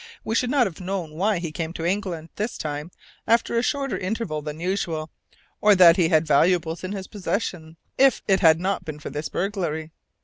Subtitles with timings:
[0.23, 2.89] We should not have known why he came to England this time,
[3.27, 5.11] after a shorter interval than usual,
[5.61, 9.29] or that he had valuables in his possession, if it had not been for this
[9.29, 9.91] burglary.